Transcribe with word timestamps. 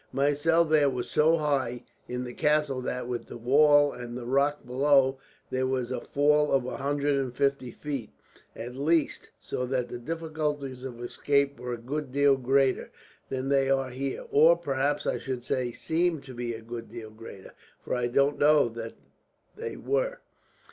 My 0.11 0.33
cell 0.33 0.65
there 0.65 0.89
was 0.89 1.11
so 1.11 1.37
high 1.37 1.83
in 2.07 2.23
the 2.23 2.33
castle 2.33 2.81
that, 2.81 3.07
with 3.07 3.27
the 3.27 3.37
wall 3.37 3.93
and 3.93 4.17
the 4.17 4.25
rock 4.25 4.65
below, 4.65 5.19
there 5.51 5.67
was 5.67 5.91
a 5.91 6.01
fall 6.01 6.51
of 6.51 6.65
a 6.65 6.77
hundred 6.77 7.17
and 7.17 7.35
fifty 7.35 7.69
feet, 7.69 8.09
at 8.55 8.73
least; 8.73 9.29
so 9.39 9.67
that 9.67 9.89
the 9.89 9.99
difficulties 9.99 10.83
of 10.83 11.03
escape 11.03 11.59
were 11.59 11.73
a 11.73 11.77
good 11.77 12.11
deal 12.11 12.35
greater 12.35 12.89
than 13.29 13.49
they 13.49 13.69
are 13.69 13.91
here 13.91 14.25
or 14.31 14.57
perhaps 14.57 15.05
I 15.05 15.19
should 15.19 15.43
say 15.45 15.71
seemed 15.71 16.23
to 16.23 16.33
be 16.33 16.55
a 16.55 16.63
good 16.63 16.89
deal 16.89 17.11
greater, 17.11 17.51
for 17.85 17.93
I 17.93 18.07
don't 18.07 18.39
know 18.39 18.69
that 18.69 18.95
they 19.55 19.77
were. 19.77 20.17